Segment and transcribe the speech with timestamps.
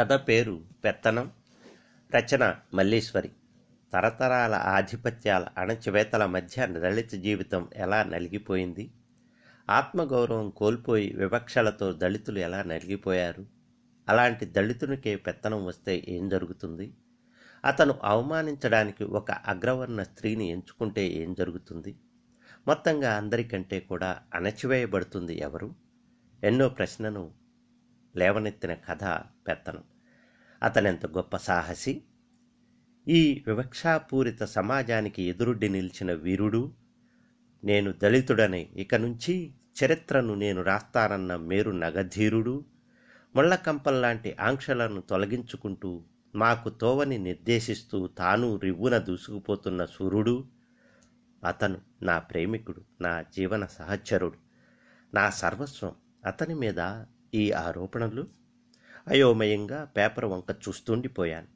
[0.00, 1.32] కథ పేరు పెత్తనం
[2.14, 3.30] రచన మల్లీశ్వరి.
[3.92, 8.90] తరతరాల ఆధిపత్యాల అణచివేతల మధ్య దళిత జీవితం ఎలా నలిగిపోయింది?
[9.70, 13.46] ఆత్మగౌరవం కోల్పోయి వివక్షలతో దళితులు ఎలా నలిగిపోయారు?
[14.08, 16.94] అలాంటి దళితునికే పెత్తనం వస్తే ఏం జరుగుతుంది?
[17.64, 21.96] అతను అవమానించడానికి ఒక అగ్రవర్ణ స్త్రీని ఎంచుకుంటే ఏం జరుగుతుంది?
[22.66, 25.74] మొత్తంగా అందరికంటే కూడా అణచివేయబడుతుంది ఎవరు?
[26.44, 27.39] ఎన్నో ప్రశ్నను
[28.16, 29.04] లేవనెత్తిన కథ
[29.48, 29.84] పెత్తనం.
[30.62, 32.02] అతనెంత గొప్ప సాహసి?
[33.08, 36.72] ఈ వివక్షాపూరిత సమాజానికి ఎదురుడ్డి నిలిచిన వీరుడు?
[37.64, 42.64] నేను దళితుడని ఇక నుంచి చరిత్రను నేను రాస్తానన్న మేరు నగధీరుడు?
[43.36, 46.02] ముళ్ళకంపల్లాంటి ఆంక్షలను తొలగించుకుంటూ
[46.34, 50.44] మాకు తోవని నిర్దేశిస్తూ తాను రివ్వున దూసుకుపోతున్న సూర్యుడు
[51.44, 54.38] అతను నా ప్రేమికుడు నా జీవన సహచరుడు
[55.14, 55.94] నా సర్వస్వం
[56.26, 56.80] అతని మీద
[57.34, 58.26] ఈ ఆరోపణలు
[59.08, 61.46] అయోమయంగా పేపర్ వంక చూస్తుండిపోయాను.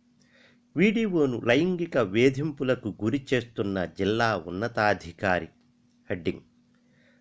[0.77, 5.49] వీడియోను లైంగిక వేధింపులకు గురి చేస్తున్న జిల్లా ఉన్నతాధికారి
[6.11, 6.41] హెడ్డింగ్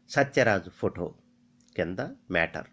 [0.10, 1.16] సత్యరాజు ఫోటో
[1.78, 2.00] కింద
[2.32, 2.68] మ్యాటర్.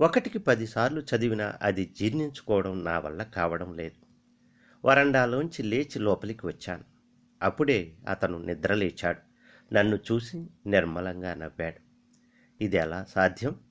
[0.00, 4.06] ఒకటికి పదిసార్లు చదివినా అది జీర్ణించుకోవడం నా వల్ల కావడం లేదు.
[4.84, 6.84] వరండాలోంచి లేచి లోపలికి వచ్చాను.
[7.42, 9.20] అప్పుడే అతను నిద్రలేచాడు.
[9.74, 11.80] నన్ను చూసి నిర్మలంగా నవ్వాడు.
[12.64, 13.65] ఇది ఎలా సాధ్యం?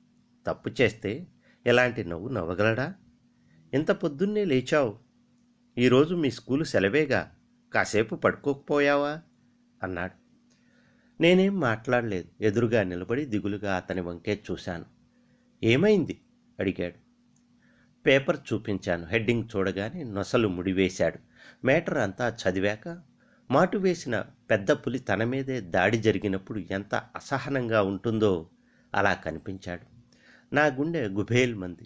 [0.47, 1.27] తప్పు చేస్తే
[1.65, 2.93] ఎలాంటి నవ్వు నవ్వగలడా?
[3.73, 4.97] ఇంత పొద్దున్నే లేచావు.
[5.77, 7.31] ఈరోజు మీ స్కూలు సెలవేగా.
[7.73, 9.21] కాసేపు పడుకోకపోయావా?
[9.83, 10.25] అన్నాడు.
[11.21, 12.29] నేనేం మాట్లాడలేదు.
[12.41, 14.85] ఎదురుగా నిలబడి దిగులుగా అతని వంకే చూశాను.
[15.63, 16.21] ఏమైంది?
[16.59, 16.95] అడిగాడు.
[18.05, 19.05] పేపర్ చూపించాను.
[19.05, 21.19] హెడ్డింగ్ చూడగానే నొసలు ముడివేశాడు.
[21.65, 23.01] మేటర్ అంతా చదివాక
[23.51, 28.49] మాటు వేసిన పెద్ద పులి తన మీదే దాడి జరిగినప్పుడు ఎంత అసహనంగా ఉంటుందో
[28.93, 29.94] అలా కనిపించాడు.
[30.53, 31.83] నా గుండె గుభేల్ మంది.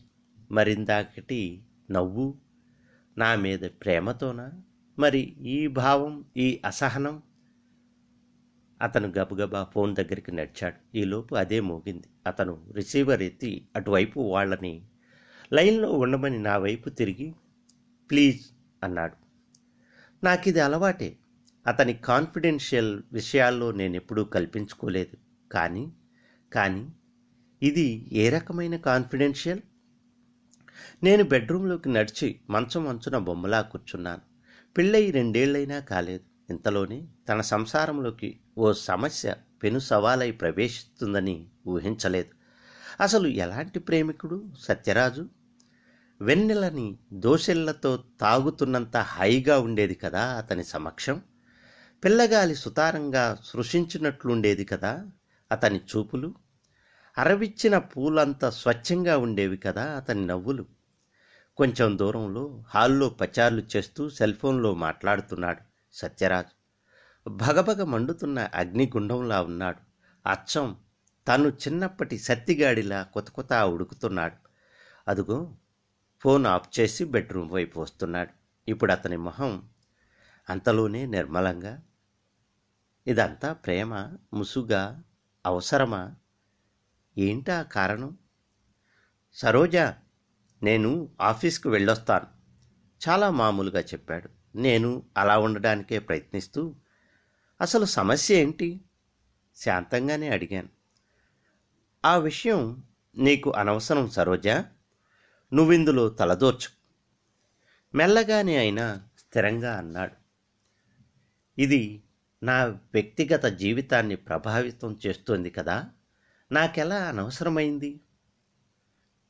[0.52, 2.38] మరిందాకటి నవ్వు.
[3.18, 4.52] నా మీద ప్రేమతోనా?
[5.00, 7.24] మరి ఈ భావం ఈ అసహనం?
[8.82, 10.98] అతను గబగబా ఫోన్ దగ్గరికి నడిచాడు.
[10.98, 12.08] ఈలోపు అదే మోగింది.
[12.28, 14.82] అతను రిసీవర్ ఎత్తి అటువైపు వాళ్ళని
[15.54, 17.34] లైన్లో ఉండమని నా వైపు తిరిగి
[18.12, 18.48] ప్లీజ్
[18.84, 19.16] అన్నాడు.
[20.26, 21.18] నాకు ఇది అలవాటే.
[21.68, 25.18] అతని కాన్ఫిడెన్షియల్ విషయాల్లో నేను ఎప్పుడూ కల్పించుకోలేదు.
[25.52, 25.92] కానీ
[26.54, 26.90] కానీ
[27.64, 29.60] ఇది ఏ రకమైన కాన్ఫిడెన్షియల్?
[31.04, 34.22] నేను బెడ్రూమ్లోకి నడిచి మంచం అంచున బొమ్మలా కూర్చున్నాను.
[34.78, 36.52] పెళ్ళయి రెండేళ్ళైనా కాలేదు.
[36.52, 42.30] ఇంతలోనే తన సంసారంలోకి ఓ సమస్య పెను సవాలై ప్రవేశిస్తుందని ఊహించలేదు.
[43.04, 45.30] అసలు ఎలాంటి ప్రేమికుడు సత్యరాజు?
[46.22, 51.22] వెన్నెలని దోశెళ్ళతో తాగుతున్నంత హాయిగా ఉండేది కదా అతని సమక్షం.
[52.04, 55.08] పిల్లగాలి సుతారంగా సృష్టించినట్లుండేది కదా
[55.52, 56.36] అతని చూపులు.
[57.20, 60.66] అరవిచ్చిన పూలంత స్వచ్ఛంగా ఉండేవి కదా అతని నవ్వులు.
[61.58, 65.60] కొంచెం దూరంలో హాల్లో పచార్లు చేస్తూ సెల్ ఫోన్లో మాట్లాడుతున్నాడు
[65.94, 66.60] సత్యరాజు.
[67.30, 69.78] భగభగ మండుతున్న అగ్నిగుండంలా ఉన్నాడు.
[70.30, 70.78] అచ్చం
[71.28, 74.36] తను చిన్నప్పటి సత్తిగాడిలా కొత్త కొత్త ఉడుకుతున్నాడు.
[75.08, 75.56] అదుగో
[76.20, 78.30] ఫోన్ ఆఫ్ చేసి బెడ్రూమ్ వైపు వస్తున్నాడు.
[78.70, 79.70] ఇప్పుడు అతని మొహం
[80.50, 81.82] అంతలోనే నిర్మలంగా
[83.08, 85.04] ఇదంతా ప్రేమ ముసుగా
[85.46, 86.16] అవసరమా?
[87.18, 88.18] ఏంటా కారణం?
[89.34, 89.98] సరోజా
[90.64, 92.28] నేను ఆఫీస్కు వెళ్ళొస్తాను.
[93.10, 94.30] చాలా మామూలుగా చెప్పాడు.
[94.58, 96.76] నేను అలా ఉండడానికే ప్రయత్నిస్తూ
[97.62, 98.82] అసలు సమస్య ఏంటి?
[99.56, 100.70] శాంతంగానే అడిగాను.
[102.06, 102.84] ఆ విషయం
[103.18, 104.66] నీకు అనవసరం సరోజా.
[105.54, 106.70] నువ్విందులో తలదోర్చు.
[107.98, 110.14] మెల్లగానే అయినా స్థిరంగా అన్నాడు.
[111.62, 112.04] ఇది
[112.44, 115.90] నా వ్యక్తిగత జీవితాన్ని ప్రభావితం చేస్తుంది కదా?
[116.52, 118.00] నాకెలా అనవసరమైంది?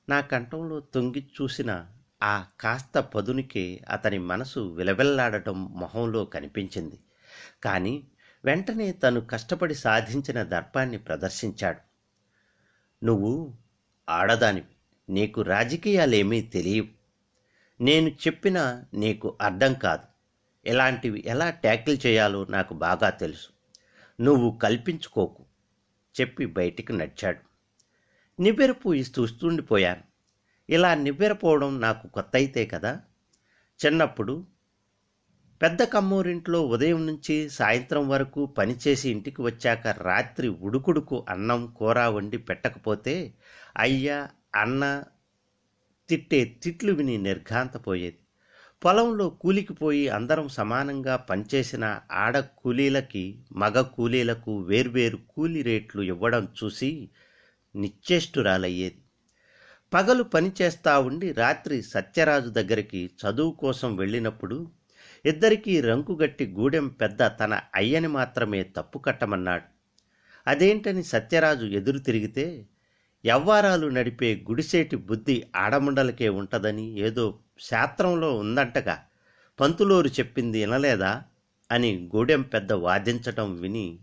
[0.10, 1.86] నా కంఠంలో తొంగి చూసిన
[2.24, 7.00] ఆ కాస్త పదునికే అతని మనసు విలవెల్లాడటం మొహంలో కనిపించింది.
[7.64, 8.04] కానీ
[8.46, 11.80] వెంటనే తను కష్టపడి సాధించిన దర్పాన్ని ప్రదర్శించాడు.
[13.06, 13.54] నువ్వు
[14.10, 15.14] ఆడదానివి.
[15.14, 16.88] నీకు రాజకీయాలేమీ తెలియవు.
[17.84, 20.04] నేను చెప్పినా నీకు అర్థం కాదు.
[20.70, 23.50] ఇలాంటివి ఎలా ట్యాకిల్ చేయాలో నాకు బాగా తెలుసు.
[24.22, 25.49] నువ్వు కల్పించుకోకు.
[26.22, 27.42] చెప్పి బయటికి నడిచాడు.
[28.42, 30.04] నివ్వెరపు చూస్తుండిపోయాను
[30.70, 33.02] ఇలా నివ్వెరపోవడం నాకు కొత్త అయితే కదా?
[33.80, 34.48] చిన్నప్పుడు
[35.62, 43.34] పెద్ద కమ్మూరింట్లో ఉదయం నుంచి సాయంత్రం వరకు పనిచేసి ఇంటికి వచ్చాక రాత్రి ఉడుకుడుకు అన్నం కూర వండి పెట్టకపోతే
[43.78, 45.04] అయ్యా అన్న
[46.10, 48.20] తిట్టే తిట్లు విని నిర్ఘాంతపోయేది.
[48.84, 57.10] పొలంలో కూలికి పోయి అందరం సమానంగా పనిచేసిన ఆడ కూలీలకి మగ కూలీలకు వేర్వేరు కూలీ రేట్లు ఇవ్వడం చూసి
[57.76, 59.02] నిశ్చేష్టురాలయ్యేది.
[59.94, 64.68] పగలు పనిచేస్తా ఉండి రాత్రి సత్యరాజు దగ్గరికి చదువు కోసం వెళ్ళినప్పుడు
[65.26, 69.68] ఇద్దరికీ రంకుగట్టి గూడెం పెద్ద తన అయ్యని మాత్రమే తప్పు కట్టమన్నాడు.
[70.48, 72.46] అదేంటని సత్యరాజు ఎదురు తిరిగితే
[73.26, 78.98] యవ్వారాలు నడిపే గుడిసేటి బుద్ధి ఆడముండలకే ఉంటదని ఏదో శాస్త్రంలో ఉందంటగా
[79.60, 81.22] పంతులోరు చెప్పింది వినలేదా
[81.72, 84.00] అని గూడెం పెద్ద వాదించటం విని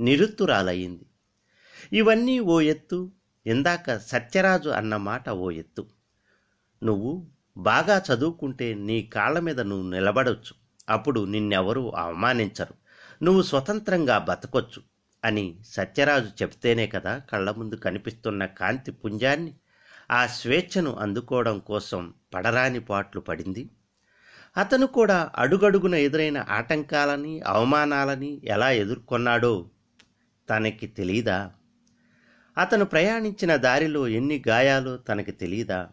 [0.00, 1.06] నిరుత్తురాలయ్యింది.
[1.92, 3.10] ఇవన్నీ ఓ ఎత్తు
[3.46, 5.86] ఇందాక సత్యరాజు అన్న మాట ఓ ఎత్తు.
[6.82, 7.26] నువ్వు
[7.58, 10.54] బాగా చదువుకుంటే నీ కాళ్ళ మీద నువ్వు నిలబడవచ్చు
[10.88, 12.74] అప్పుడు నిన్నెవరూ అవమానించరు.
[13.22, 14.82] నువ్వు స్వతంత్రంగా బతకొచ్చు.
[15.24, 19.54] అని సత్యరాజు చెప్తేనే కదా కళ్ళ ముందు కనిపిస్తున్న కాంతి పుంజాన్ని
[20.10, 23.70] ఆ స్వేచ్ఛను అందుకోవడం కోసం పడరాని పాట్లు పడింది.
[24.56, 29.70] అతను కూడా అడుగడుగున ఎదురైన ఆటంకాలని అవమానాలని ఎలా ఎదుర్కొన్నాడో
[30.50, 31.50] తనకి తెలీదా?
[32.58, 35.88] అతను ప్రయాణించిన దారిలో ఎన్ని గాయాలో తనకి తెలీదా?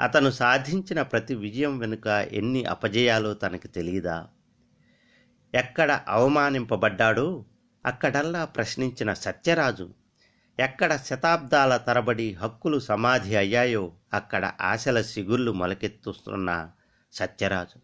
[0.00, 4.28] అతను సాధించిన ప్రతి విజయం వెనుక ఎన్ని అపజయాలో తనకి తెలీదా?
[5.54, 7.44] ఎక్కడ అవమానింపబడ్డాడో
[7.88, 9.86] అక్కడల్లా ప్రశ్నించిన సత్యరాజు
[10.60, 16.70] ఎక్కడ శతాబ్దాల తరబడి హక్కులు సమాధి అయ్యాయో అక్కడ ఆశల సిగుళ్ళు మొలకెత్తుస్తున్న
[17.12, 17.78] సత్యరాజు.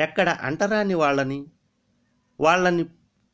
[0.00, 1.46] ఎక్కడ అంటరాని వాళ్ళని
[2.40, 2.84] వాళ్ళని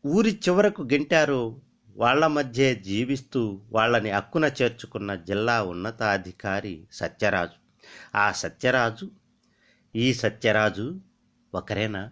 [0.06, 1.60] ఊరి చివరకు గెంటారో
[1.96, 7.58] వాళ్ళ మధ్య జీవిస్తూ వాళ్ళని అక్కున చేర్చుకున్న జిల్లా ఉన్నతాధికారి సత్యరాజు.
[8.16, 9.10] ఆ సత్యరాజు
[9.96, 11.00] ఈ సత్యరాజు
[11.54, 12.02] ఒకరేనా?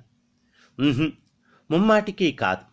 [1.71, 2.70] ముమ్మాటికి కాదు.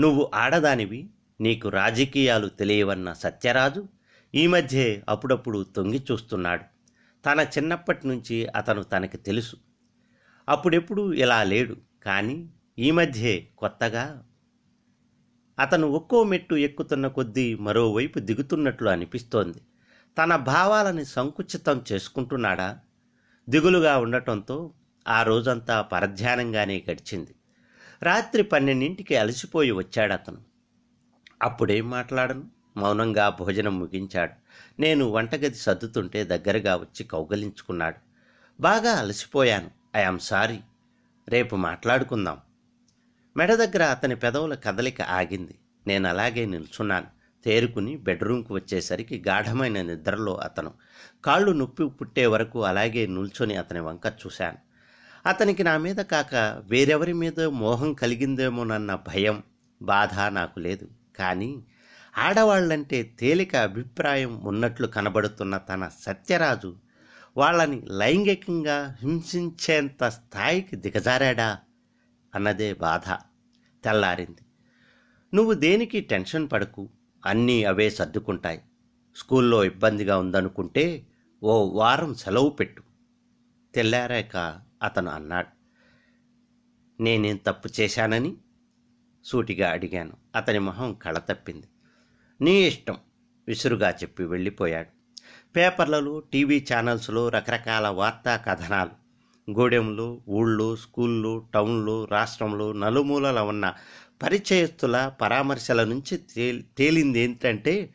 [0.00, 1.10] నువ్వు ఆడదానివి
[1.40, 3.88] నీకు రాజకీయాలు తెలియవన్న సత్యరాజు
[4.34, 6.64] ఈ మధ్యే అప్పుడప్పుడు తొంగి చూస్తున్నాడు.
[7.24, 9.56] తన చిన్నప్పటి నుంచి అతను తనకి తెలుసు.
[10.48, 11.76] అప్పుడెప్పుడు ఇలా లేడు.
[12.02, 12.48] కానీ
[12.78, 14.24] ఈ మధ్యే కొత్తగా
[15.58, 19.58] అతను ఒక్కో మెట్టు ఎక్కుతున్న కొద్దీ మరోవైపు దిగుతున్నట్లు అనిపిస్తోంది.
[20.18, 22.78] తన భావాలని సంకుచితం చేసుకుంటున్నాడా?
[23.48, 24.72] దిగులుగా ఉండటంతో
[25.08, 27.34] ఆ రోజంతా పరధ్యానంగానే గడిచింది.
[28.02, 30.36] రాత్రి పన్నెండింటికి అలసిపోయి వచ్చాడు అతను
[31.42, 32.46] అప్పుడేం మాట్లాడను?
[32.76, 34.32] మౌనంగా భోజనం ముగించాడు.
[34.80, 37.96] నేను వంటగది సర్దుతుంటే దగ్గరగా వచ్చి కౌగలించుకున్నాడు.
[38.62, 39.70] బాగా అలసిపోయాను.
[39.96, 40.60] I am sorry.
[41.28, 42.38] రేపు మాట్లాడుకుందాం.
[43.36, 45.58] మెడ దగ్గర అతని పెదవుల కదలిక ఆగింది.
[45.86, 47.06] నేను అలాగే నిల్చున్నాను.
[47.44, 50.72] తేరుకుని బెడ్రూమ్కి వచ్చేసరికి గాఢమైన నిద్రలో అతను
[51.24, 54.69] కాళ్ళు నొప్పి పుట్టే వరకు అలాగే నిల్చొని అతని వంక చూశాను.
[55.26, 59.42] అతనికి నా మీద కాక వేరెవరి మీద మోహం కలిగిందేమోనన్న భయం
[59.82, 60.88] బాధ నాకు లేదు.
[61.16, 61.64] కానీ
[62.18, 66.76] ఆడవాళ్ళంటే తేలిక అభిప్రాయం ఉన్నట్లు కనబడుతున్న తన సత్యరాజు
[67.36, 71.58] వాళ్ళని లైంగికంగా హింసించేంత స్థాయికి దిగజారాడా
[72.34, 73.08] అన్నదే బాధ
[73.84, 74.42] తెల్లారింది.
[75.34, 76.88] నువ్వు దేనికి టెన్షన్ పడకు
[77.26, 78.60] అన్నీ అవే సర్దుకుంటాయి.
[79.16, 81.06] స్కూల్లో ఇబ్బందిగా ఉందనుకుంటే
[81.42, 82.82] ఓ వారం సెలవు పెట్టు.
[83.74, 85.48] తెల్లారాక అతను అన్నాడు.
[87.02, 88.36] నేనేం తప్పు చేశానని
[89.24, 90.12] సూటిగా అడిగాను.
[90.36, 91.66] అతని మొహం కళ తప్పింది.
[92.40, 92.96] నీ ఇష్టం
[93.48, 94.88] విసురుగా చెప్పి వెళ్ళిపోయాడు.
[95.56, 99.00] పేపర్లలో టీవీ ఛానల్స్లో రకరకాల వార్తా కథనాలు.
[99.50, 103.74] గూడెంలో ఊళ్ళు స్కూళ్ళు టౌన్లు రాష్ట్రంలో నలుమూలల ఉన్న
[104.22, 107.94] పరిచయస్తుల పరామర్శల నుంచి తేలి తేలింది ఏంటంటే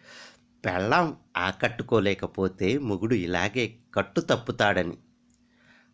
[0.65, 4.97] పెళ్ళాం ఆకట్టుకోలేకపోతే మొగుడు ఇలాగే కట్టు తప్పుతాడని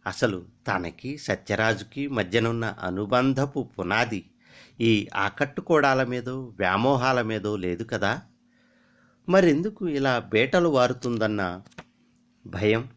[0.07, 4.29] అసలు తనకి సత్యరాజుకి మధ్యనున్న అనుబంధపు పునాది
[4.81, 8.21] ఈ ఆకట్టుకోడాల మీదో వ్యామోహాల మీదో లేదు కదా?
[9.29, 11.61] మరెందుకు ఇలా బేటలు వారుతుందన్న
[12.47, 12.89] భయం?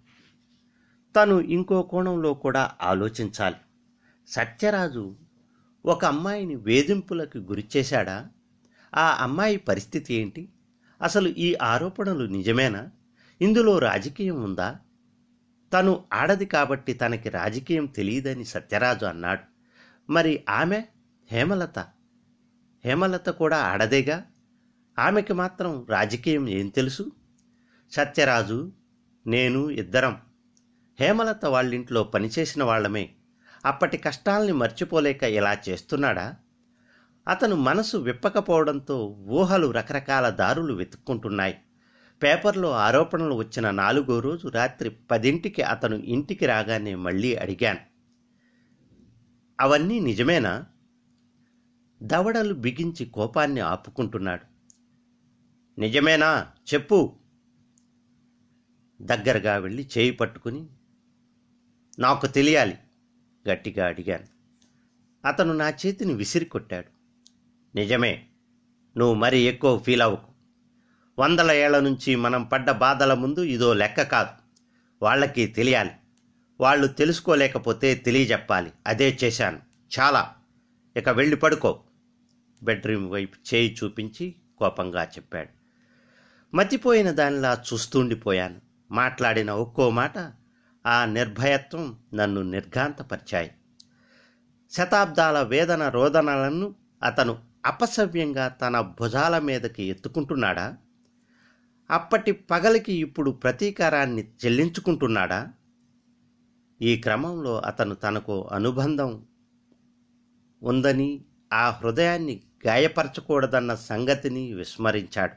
[1.16, 3.56] తను ఇంకో కోణంలో కూడా ఆలోచించాలి.
[4.28, 5.16] సత్యరాజు
[5.86, 8.28] ఒక అమ్మాయిని వేధింపులకు గురిచేశాడా?
[8.94, 10.48] ఆ అమ్మాయి పరిస్థితి ఏంటి?
[11.02, 12.90] అసలు ఈ ఆరోపణలు నిజమేనా?
[13.40, 14.76] ఇందులో రాజకీయం ఉందా?
[15.74, 19.40] తను ఆడది కాబట్టి తనకి రాజకీయం తెలియదని సత్యరాజు అన్నాడు.
[20.12, 20.82] మరి ఆమె?
[21.30, 21.78] హేమలత.
[22.84, 24.24] హేమలత కూడా ఆడదేగా?
[24.98, 27.12] ఆమెకి మాత్రం రాజకీయం ఏం తెలుసు?
[27.92, 28.72] సత్యరాజు
[29.26, 30.20] నేను ఇద్దరం.
[31.00, 33.10] హేమలత వాళ్ళింట్లో పనిచేసిన వాళ్ళమే.
[33.64, 36.34] అప్పటి కష్టాల్ని మర్చిపోలేక ఇలా చేస్తున్నాడా?
[37.28, 41.58] అతను మనసు విప్పకపోవడంతో ఊహలు రకరకాల దారులు వెతుక్కుంటున్నాయి.
[42.22, 47.80] పేపర్లో ఆరోపణలు వచ్చిన నాలుగో రోజు రాత్రి పదింటికి అతను ఇంటికి రాగానే మళ్ళీ అడిగాను.
[49.60, 50.66] అవన్నీ నిజమేనా?
[52.02, 54.54] దవడలు బిగించి కోపాన్ని ఆపుకుంటున్నాడు.
[55.80, 56.46] నిజమేనా?
[56.74, 57.18] చెప్పు.
[59.02, 60.66] దగ్గరగా వెళ్ళి చేయి పట్టుకుని
[61.98, 62.78] నాకు తెలియాలి
[63.48, 64.26] గట్టిగా అడిగాను.
[65.28, 66.88] అతను నా చేతిని విసిరి కొట్టాడు
[67.74, 68.26] నిజమే
[68.96, 70.33] నువ్వు మరీ ఎక్కువ ఫీల్ అవ్వకు.
[71.18, 74.28] వందల ఏళ్ళ నుంచి మనం పడ్డ బాధల ముందు ఇదో లెక్క కాదు.
[75.02, 75.90] వాళ్ళకి తెలియాలి.
[76.60, 78.72] వాళ్ళు తెలుసుకోలేకపోతే తెలియజెప్పాలి.
[78.86, 79.60] అదే చేశాను.
[80.00, 80.32] చాలా.
[80.96, 81.80] ఇక వెళ్ళి పడుకో.
[82.62, 85.48] బెడ్రూమ్ వైపు చేయి చూపించి కోపంగా చెప్పాడు.
[86.56, 88.60] మతిపోయిన దానిలా చూస్తుండిపోయాను.
[88.90, 90.32] మాట్లాడిన ఒక్కో మాట
[90.86, 93.50] ఆ నిర్భయత్వం నన్ను నిర్ఘాంతపరిచాయి.
[94.70, 100.76] శతాబ్దాల వేదన రోదనలను అతను అపసవ్యంగా తన భుజాల మీదకి ఎత్తుకుంటున్నాడా?
[101.90, 105.52] అప్పటి పగలికి ఇప్పుడు ప్రతీకారాన్ని చెల్లించుకుంటున్నాడా?
[106.82, 109.26] ఈ క్రమంలో అతను తనకు అనుబంధం
[110.62, 115.34] ఉందని ఆ హృదయాన్ని గాయపరచకూడదన్న సంగతిని విస్మరించాడు.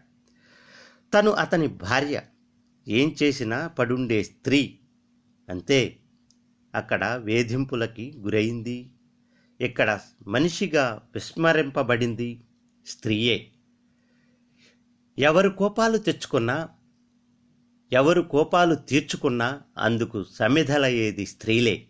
[1.13, 2.22] తను అతని భార్య
[2.88, 4.80] ఏం చేసినా పడుండే స్త్రీ
[5.50, 5.98] అంతే.
[6.75, 8.92] అక్కడ వేధింపులకి గురైంది.
[9.62, 12.42] ఇక్కడ మనిషిగా విస్మరింపబడింది
[12.86, 13.51] స్త్రీయే.
[15.19, 16.69] ఎవరు కోపాలు తెచ్చుకున్నా
[17.91, 21.88] ఎవరు కోపాలు తీర్చుకున్నా అందుకు సమిధలయ్యేది స్త్రీలే.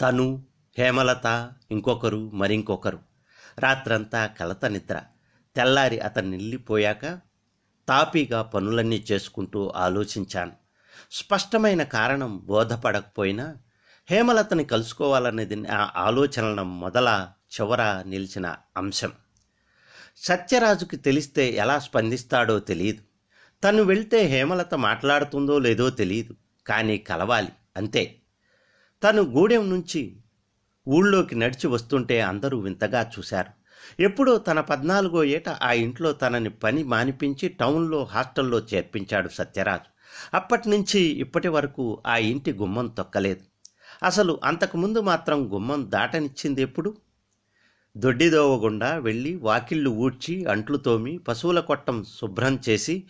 [0.00, 0.44] తను
[0.78, 2.98] హేమలత ఇంకొకరు మరింకొకరు.
[3.58, 5.00] రాత్రంతా కలత నిద్ర.
[5.56, 7.20] తెల్లారి అతను నిల్లిపోయాక
[7.88, 10.52] తాపీగా పనులన్నీ చేసుకుంటూ ఆలోచించాను.
[11.12, 13.56] స్పష్టమైన కారణం బోధపడకపోయినా
[14.10, 19.12] హేమలతని కలుసుకోవాలనేది నా ఆలోచనల మొదల చివర నిలిచిన అంశం.
[20.22, 22.98] సత్యరాజుకి తెలిస్తే ఎలా స్పందిస్తాడో తెలియదు.
[23.64, 26.34] తను వెళ్తే హేమలత మాట్లాడుతుందో లేదో తెలియదు.
[26.66, 28.16] కానీ కలవాలి అంతే.
[29.02, 30.16] తను గూడెం నుంచి
[30.88, 33.58] ఊళ్ళోకి నడిచి వస్తుంటే అందరూ వింతగా చూశారు.
[34.02, 39.90] ఎప్పుడో తన పద్నాలుగో ఏట ఆ ఇంట్లో తనని పని మానిపించి టౌన్లో హాస్టల్లో చేర్పించాడు సత్యరాజు.
[40.36, 43.40] అప్పటి నుంచి ఇప్పటి వరకు ఆ ఇంటి గుమ్మం తొక్కలేదు.
[44.02, 46.96] అసలు అంతకుముందు మాత్రం గుమ్మం దాటనిచ్చింది ఎప్పుడు?
[47.98, 53.04] దొడ్డిదోవ గుండా వెళ్ళి వాకిళ్ళు ఊడ్చి అంట్లు తోమి పశువుల కొట్టం శుభ్రం చేసి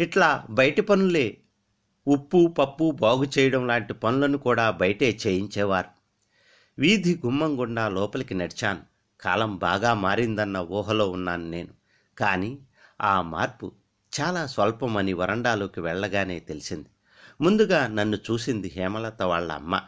[0.00, 1.36] ఇట్లా బయటి పనులే
[2.08, 5.88] ఉప్పు పప్పు బాగు చేయడం లాంటి పనులను కూడా బయటే చేయించేవారు.
[6.78, 8.80] వీధి గుమ్మం గుండా లోపలికి నడిచాను.
[9.20, 11.68] కాలం బాగా మారిందన్న ఊహలో ఉన్నాను నేను.
[12.18, 12.58] కానీ
[13.00, 13.72] ఆ మార్పు
[14.20, 16.86] చాలా స్వల్పమని వరండాలోకి వెళ్ళగానే తెలిసింది.
[17.40, 19.80] ముందుగా నన్ను చూసింది హేమలత వాళ్ళ అమ్మ.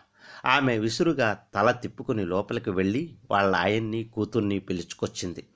[0.45, 5.47] ఆమె విసురుగా తల తిప్పుకుని లోపలికి వెళ్ళి వాళ్ళ ఆయన్ని కూతుర్ని పిలుచుకొచ్చింది.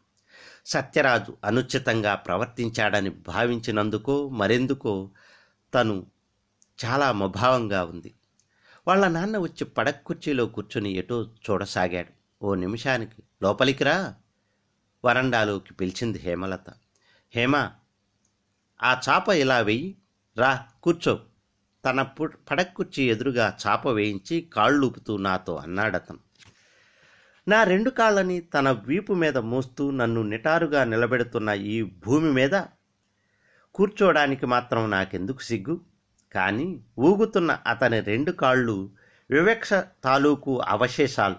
[0.66, 5.10] సత్యరాజు అనుచితంగా ప్రవర్తించాడని భావించినందుకో మరెందుకో
[5.74, 6.06] తను
[6.84, 8.14] చాలా ముభావంగా ఉంది.
[8.88, 12.44] వాళ్ళ నాన్న వచ్చి పడక కుర్చీలో కూర్చుని ఎటో చూడసాగాడు.
[12.44, 14.14] ఓ నిమిషానికి లోపలికి రా
[15.04, 16.70] వరండాలోకి పిలిచింది హేమలత.
[17.34, 17.70] హేమ
[18.82, 19.96] ఆ చాప ఇలా వెయ్యి
[20.36, 21.20] రా కూర్చో.
[21.84, 26.18] తన పు- ఎదురుగా చాప వేయించి కాళ్ళూపుతూ నాతో అన్నాడతను.
[27.48, 32.62] నా రెండు కాళ్ళని తన వీపు మీద మోస్తూ నన్ను నిటారుగా నిలబెడుతున్న ఈ భూమి మీద
[33.74, 35.80] కూర్చోడానికి మాత్రం నాకెందుకు సిగ్గు?
[36.34, 38.90] కానీ ఊగుతున్న అతని రెండు కాళ్ళు
[39.30, 39.70] వివక్ష
[40.04, 41.36] తాలూకు అవశేషాలు.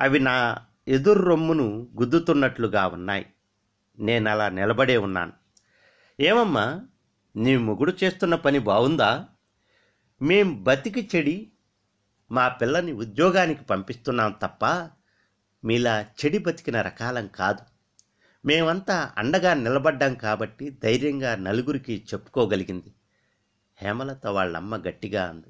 [0.00, 3.26] అవి నా ఎదురు రొమ్మును గుద్దుతున్నట్లుగా ఉన్నాయి.
[3.98, 5.32] నేను అలా నిలబడే ఉన్నాను.
[6.20, 6.80] ఏమమ్మా
[7.36, 9.24] నీ మొగుడు చేస్తున్న పని బాగుందా
[10.22, 11.52] మేం బతికి చెడి
[12.32, 14.66] మా పిల్లని ఉద్యోగానికి పంపిస్తున్నాం తప్ప
[15.64, 17.60] మీలా చెడి బతికిన రకాలం కాదు.
[18.46, 22.92] మేమంతా అండగా నిలబడ్డాం కాబట్టి ధైర్యంగా నలుగురికి చెప్పుకోగలిగింది.
[23.76, 25.46] హేమలత వాళ్ళమ్మ గట్టిగా అంది.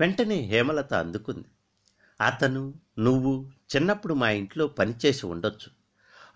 [0.00, 1.48] వెంటనే హేమలత అందుకుంది.
[2.20, 5.70] అతను నువ్వు చిన్నప్పుడు మా ఇంట్లో పనిచేసి ఉండొచ్చు.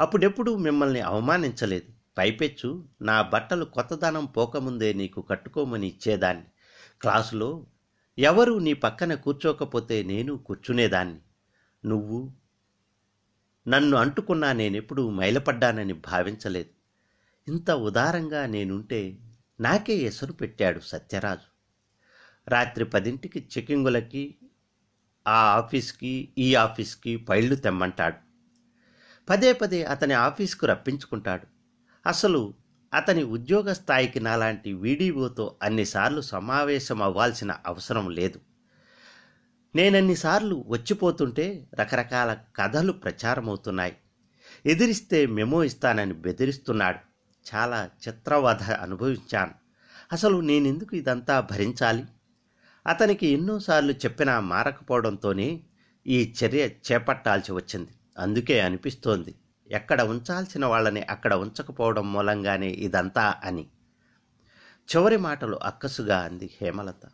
[0.00, 1.93] అప్పుడెప్పుడు మిమ్మల్ని అవమానించలేదు.
[2.19, 6.45] పైపెచ్చు నా బట్టలు కొత్తదనం పోకముందే నీకు కట్టుకోమని ఇచ్చేదాన్ని.
[7.00, 7.67] క్లాసులో
[8.19, 11.21] ఎవరు నీ పక్కన కూర్చోకపోతే నేను కూర్చునేదాన్ని.
[11.85, 12.33] నువ్వు
[13.69, 16.71] నన్ను అంటుకున్నా నేనెప్పుడు మైలపడ్డానని భావించలేదు.
[17.50, 19.19] ఇంత ఉదారంగా నేనుంటే
[19.61, 21.59] నాకే ఎసరు పెట్టాడు సత్యరాజు.
[22.50, 24.35] రాత్రి పదింటికి చెకింగులకి
[25.28, 28.17] ఆ ఆఫీస్కి ఈ ఆఫీస్కి పైళ్ళు తెమ్మంటాడు.
[29.28, 31.47] పదే పదే అతని ఆఫీస్కు రప్పించుకుంటాడు.
[32.07, 32.55] అసలు
[32.95, 38.40] అతని ఉద్యోగ స్థాయికి నాలాంటి వీడీఓతో అన్నిసార్లు సమావేశం అవ్వాల్సిన అవసరం లేదు.
[39.76, 43.97] నేనన్నిసార్లు వచ్చిపోతుంటే రకరకాల కథలు ప్రచారమవుతున్నాయి.
[44.66, 46.99] ఎదిరిస్తే మెమో ఇస్తానని బెదిరిస్తున్నాడు.
[47.54, 49.50] చాలా చిత్రవధ అనుభవించాను.
[50.12, 52.04] అసలు నేనెందుకు ఇదంతా భరించాలి?
[52.87, 55.61] అతనికి ఎన్నోసార్లు చెప్పినా మారకపోవడంతోనే
[56.07, 57.90] ఈ చర్య చేపట్టాల్సి వచ్చింది.
[58.18, 59.35] అందుకే అనిపిస్తోంది.
[59.71, 63.67] ఎక్కడ ఉంచాల్సిన వాళ్ళని అక్కడ ఉంచకపోవడం మూలంగానే ఇదంతా అని.
[64.97, 67.05] చివరి మాటలు అక్కసుగా అంది హేమలత.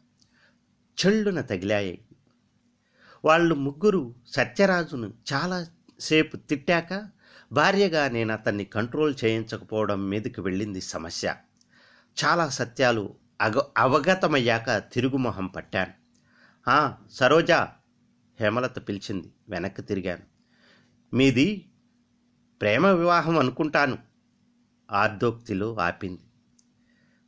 [1.06, 2.04] చెళ్ళున తగిలాయి.
[3.24, 7.08] వాళ్ళు ముగ్గురు సత్యరాజును చాలాసేపు తిట్టాక
[7.52, 11.34] భార్యగా నేను అతన్ని కంట్రోల్ చేయించకపోవడం మీదకి వెళ్ళింది సమస్య.
[12.24, 16.04] చాలా సత్యాలు అగ అవగతమయ్యాక తిరుగుమొహం పట్టాను.
[17.10, 17.68] సరోజా
[18.40, 19.32] హేమలత పిలిచింది.
[19.48, 20.22] వెనక్కి తిరిగాను.
[21.16, 21.70] మీది
[22.64, 23.98] ప్రేమ వివాహం అనుకుంటాను.
[24.90, 26.20] ఆర్దోక్తిలో ఆపింది.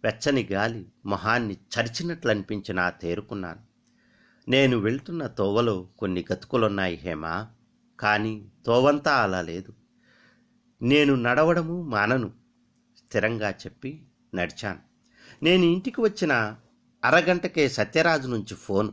[0.04, 3.60] వెచ్చని గాలి మొహాన్ని చరిచినట్లు అనిపించినా తేరుకున్నాను.
[4.50, 7.46] నేను వెళ్తున్న తోవలో కొన్ని గతుకులున్నాయి హేమ
[8.00, 9.72] కానీ తోవంతా అలా లేదు.
[10.82, 12.32] నేను నడవడము మానను
[12.96, 14.02] స్థిరంగా చెప్పి
[14.34, 14.78] నడిచాను.
[15.42, 16.56] నేను ఇంటికి వచ్చిన
[17.04, 18.90] అరగంటకే సత్యరాజు నుంచి ఫోన్.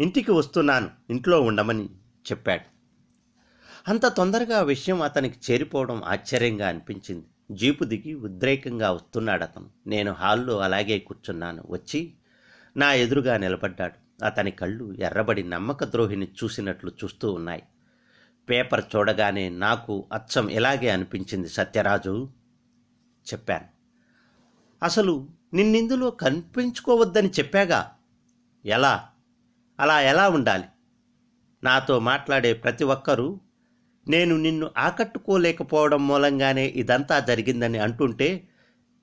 [0.00, 1.84] ఇంటికి వస్తున్నాను ఇంట్లో ఉండమని
[2.32, 2.79] చెప్పాడు.
[3.88, 7.26] అంత తొందరగా ఆ విషయం అతనికి చేరిపోవడం ఆశ్చర్యంగా అనిపించింది.
[7.50, 11.64] జీపు దిగి ఉద్రేకంగా వస్తున్నాడు అతను నేను హాల్లో అలాగే కూర్చున్నాను.
[11.70, 12.12] వచ్చి
[12.76, 14.24] నా ఎదురుగా నిలబడ్డాడు.
[14.24, 17.62] అతని కళ్ళు ఎర్రబడి నమ్మక ద్రోహిని చూసినట్లు చూస్తూ ఉన్నాయి.
[18.50, 22.28] పేపర్ చూడగానే నాకు అచ్చం ఇలాగే అనిపించింది సత్యరాజు
[23.32, 23.64] చెప్పాను.
[24.82, 27.90] అసలు నిన్నిందులో కనిపించుకోవద్దని చెప్పాగా?
[28.66, 29.08] ఎలా?
[29.80, 30.64] అలా ఎలా ఉండాలి?
[31.64, 33.40] నాతో మాట్లాడే ప్రతి ఒక్కరూ
[34.10, 38.28] నేను నిన్ను ఆకట్టుకోలేకపోవడం మూలంగానే ఇదంతా జరిగిందని అంటుంటే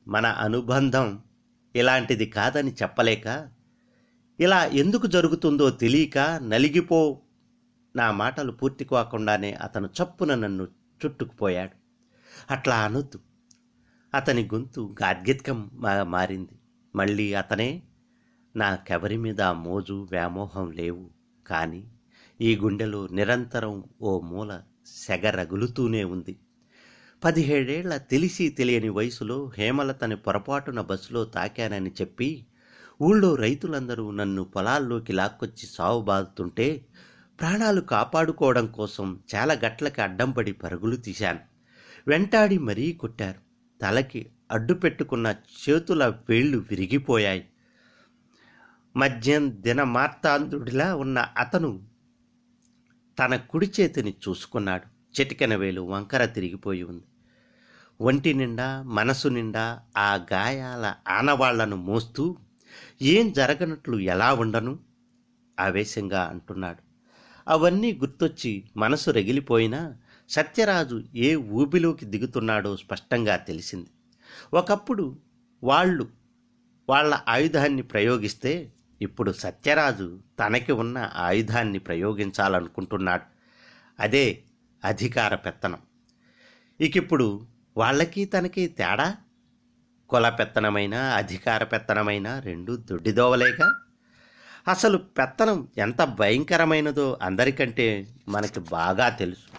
[0.07, 1.07] మన అనుబంధం
[1.75, 3.27] ఇలాంటిది కాదని చెప్పలేక
[4.39, 6.99] ఇలా ఎందుకు జరుగుతుందో తెలియక నలిగిపో
[7.95, 10.67] నా మాటలు పూర్తి కాకుండానే అతను చప్పున నన్ను
[11.01, 11.75] చుట్టుకుపోయాడు.
[12.53, 13.19] అట్లా అనొద్దు.
[14.13, 15.59] అతని గొంతు గాద్గిత్కం
[16.03, 16.55] మారింది.
[16.95, 17.69] మళ్ళీ అతనే
[18.55, 21.05] నాకెవరి మీద మోజు వ్యామోహం లేవు.
[21.47, 21.81] కానీ
[22.41, 24.51] ఈ గుండెలో నిరంతరం ఓ మూల
[24.95, 26.39] సెగ రగులుతూనే ఉంది.
[27.25, 32.45] పదిహేడేళ్ళ తెలిసి తెలియని వయసులో హేమలతని పొరపాటున బస్సులో తాకానని చెప్పి
[33.01, 36.85] ఊళ్ళో రైతులందరూ నన్ను పొలాల్లోకి లాక్కొచ్చి సావు బాదుతుంటే
[37.39, 41.39] ప్రాణాలు కాపాడుకోవడం కోసం చాలా గట్లకి అడ్డం పడి పరుగులు తీశాను.
[42.07, 43.39] వెంటాడి మరీ కొట్టారు.
[43.81, 45.35] తలకి అడ్డు పెట్టుకున్న
[45.69, 47.47] చేతుల వేళ్ళు విరిగిపోయాయి.
[48.97, 51.87] మధ్యం దిన మార్తాంధుడిలా ఉన్న అతను
[53.19, 54.97] తన కుడి చేతిని చూసుకున్నాడు.
[55.21, 57.03] చిటికెన వేలు వంకర తిరిగిపోయి ఉంది.
[58.01, 62.37] ఒంటి నిండా మనసు నిండా ఆ గాయాల ఆనవాళ్ళను మోస్తూ
[63.01, 64.79] ఏం జరగనట్లు ఎలా ఉండను?
[65.59, 66.77] ఆవేశంగా అంటున్నాడు.
[67.47, 69.97] అవన్నీ గుర్తొచ్చి మనసు రగిలిపోయినా
[70.29, 73.87] సత్యరాజు ఏ ఊబిలోకి దిగుతున్నాడో స్పష్టంగా తెలిసింది.
[74.53, 75.17] ఒకప్పుడు
[75.63, 76.07] వాళ్ళు
[76.89, 83.23] వాళ్ళ ఆయుధాన్ని ప్రయోగిస్తే ఇప్పుడు సత్యరాజు తనకి ఉన్న ఆయుధాన్ని ప్రయోగించాలనుకుంటున్నాడు.
[83.99, 84.43] అదే
[84.85, 85.77] అధికార పెత్తనం.
[86.81, 89.17] ఇకిప్పుడు వాళ్ళకి తనకి తేడా?
[90.09, 93.79] కుల పెత్తనమైన అధికార పెత్తనమైన రెండు దొడ్డిదోవలేగా
[94.67, 99.57] అసలు పెత్తనం ఎంత భయంకరమైనదో అందరికంటే మనకి బాగా తెలుసు.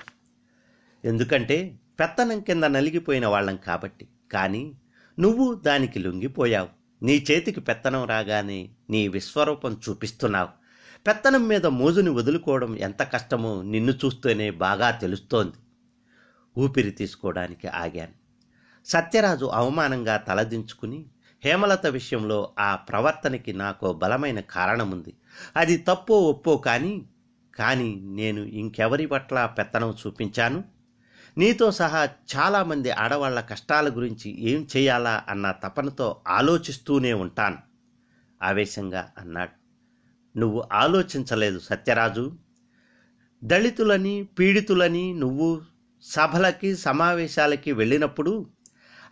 [1.06, 4.08] ఎందుకంటే పెత్తనం కింద నలిగిపోయిన వాళ్ళం కాబట్టి.
[4.32, 4.72] కానీ
[5.18, 6.77] నువ్వు దానికి లొంగిపోయావు.
[7.02, 10.48] నీ చేతికి పెత్తనం రాగానే నీ విశ్వరూపం చూపిస్తున్నావు.
[11.06, 15.56] పెత్తనం మీద మోజుని వదులుకోవడం ఎంత కష్టమో నిన్ను చూస్తూనే బాగా తెలుస్తోంది.
[16.60, 18.18] ఊపిరి తీసుకోవడానికి ఆగాను.
[18.86, 21.06] సత్యరాజు అవమానంగా తలదించుకుని
[21.44, 25.14] హేమలత విషయంలో ఆ ప్రవర్తనకి నాకు బలమైన కారణముంది.
[25.56, 27.02] అది తప్పో ఒప్పో కానీ
[27.54, 30.77] కానీ నేను ఇంకెవరి పట్ల పెత్తనం చూపించాను?
[31.38, 37.58] నీతో సహా చాలామంది ఆడవాళ్ళ కష్టాల గురించి ఏం చేయాలా అన్న తపనతో ఆలోచిస్తూనే ఉంటాను.
[38.42, 39.58] ఆవేశంగా అన్నాడు.
[40.38, 42.32] నువ్వు ఆలోచించలేదు సత్యరాజు.
[43.44, 45.62] దళితులని పీడితులని నువ్వు
[46.02, 48.46] సభలకి సమావేశాలకి వెళ్ళినప్పుడు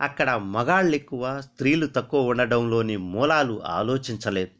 [0.00, 4.50] అక్కడ మగాళ్ళు ఎక్కువ స్త్రీలు తక్కువ ఉండడంలోని మూలాలు ఆలోచించలేదు.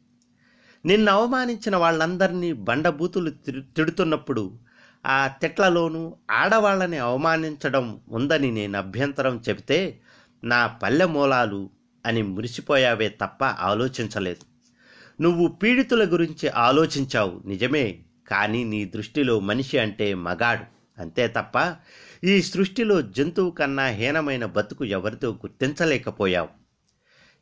[0.87, 4.66] నిన్ను అవమానించిన వాళ్ళందరినీ బండబూతులు తిడుతున్నప్పుడు
[5.07, 9.99] ఆ తిట్లలోనూ ఆడవాళ్ళని అవమానించడం ఉందని నేను అభ్యంతరం చెబితే
[10.43, 11.69] నా పల్లె మూలాలు
[12.05, 14.57] అని మురిసిపోయావే తప్ప ఆలోచించలేదు.
[15.21, 20.77] నువ్వు పీడితుల గురించి ఆలోచించావు నిజమే కానీ నీ దృష్టిలో మనిషి అంటే మగాడు.
[21.01, 21.75] అంతే తప్ప
[22.23, 26.47] ఈ సృష్టిలో జంతువు కన్నా హీనమైన బతుకు ఎవరితో గుర్తించలేకపోయావు.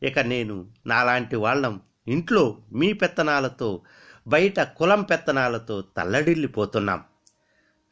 [0.05, 3.81] ఇక నేను నాలాంటి వాళ్ళం ఇంట్లో మీ పెత్తనాలతో
[4.27, 7.03] బయట కులం పెత్తనాలతో తల్లడిల్లిపోతున్నాం.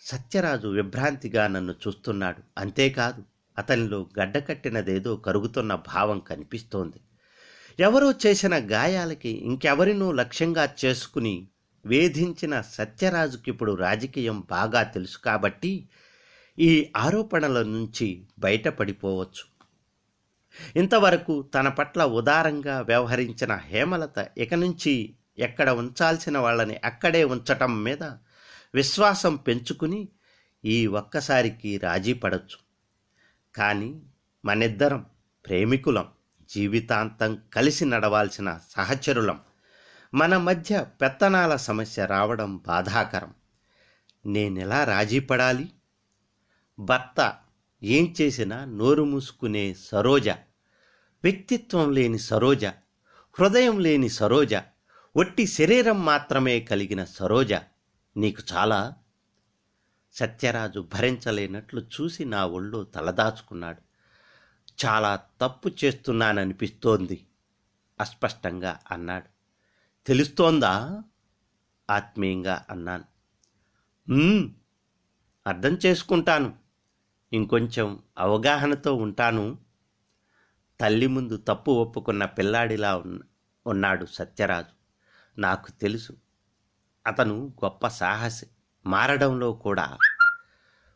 [0.05, 2.41] సత్యరాజు విభ్రాంతిగా నన్ను చూస్తున్నాడు.
[2.57, 3.23] అంతేకాదు
[3.57, 6.99] అతనిలో గడ్డకట్టినదేదో కరుగుతున్న భావం కనిపిస్తోంది.
[7.79, 11.47] ఎవరో చేసిన గాయాలకి ఇంకెవరినో లక్ష్యంగా చేసుకుని
[11.85, 15.89] వేధించిన సత్యరాజుకిప్పుడు రాజకీయం బాగా తెలుసు కాబట్టి
[16.59, 19.45] ఈ ఆరోపణల నుంచి బయటపడిపోవచ్చు.
[20.75, 28.03] ఇంతవరకు తన పట్ల ఉదారంగా వ్యవహరించిన హేమలత ఇక నుంచి ఎక్కడ ఉంచాల్సిన వాళ్ళని అక్కడే ఉంచటం మీద
[28.75, 30.07] విశ్వాసం పెంచుకుని
[30.65, 32.57] ఈ ఒక్కసారికి రాజీ పడచ్చు.
[33.55, 34.01] కానీ
[34.45, 35.05] మనిద్దరం
[35.45, 36.07] ప్రేమికులం
[36.49, 39.39] జీవితాంతం కలిసి నడవాల్సిన సహచరులం.
[40.13, 43.33] మన మధ్య పెత్తనాల సమస్య రావడం బాధాకరం.
[44.25, 45.71] నేనెలా రాజీ పడాలి?
[46.79, 47.37] భర్త
[47.83, 50.29] ఏం చేసినా నోరు మూసుకునే సరోజ
[51.23, 52.65] వ్యక్తిత్వం లేని సరోజ
[53.39, 54.55] హృదయం లేని సరోజ
[55.15, 57.53] ఒట్టి శరీరం మాత్రమే కలిగిన సరోజ
[58.17, 58.93] నీకు చాలా
[60.11, 63.81] సత్యరాజు భరించలేనట్లు చూసి నా ఒళ్ళు తలదాచుకున్నాడు.
[64.85, 67.27] చాలా తప్పు చేస్తున్నాననిపిస్తోంది
[68.01, 69.29] అస్పష్టంగా అన్నాడు.
[70.07, 71.01] తెలుస్తోందా?
[71.89, 73.03] ఆత్మీయంగా అన్నాను.
[75.47, 76.55] అర్థం చేసుకుంటాను.
[77.33, 79.57] ఇంకొంచెం అవగాహనతో ఉంటాను.
[80.79, 82.97] తల్లి ముందు తప్పు ఒప్పుకున్న పిల్లాడిలా
[83.67, 84.83] ఉన్నాడు సత్యరాజు.
[85.41, 86.17] నాకు తెలుసు
[87.07, 88.45] అతను గొప్ప సాహసి.
[88.85, 89.97] మారడంలో కూడా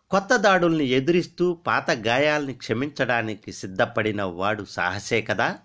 [0.10, 5.58] కొత్త దాడుల్ని ఎదురిస్తూ పాత గాయాల్ని క్షమించడానికి సిద్ధపడిన వాడు సాహసే కదా?